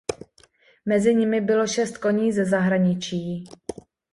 [0.85, 3.45] Mezi nimi bylo šest koní ze zahraničí.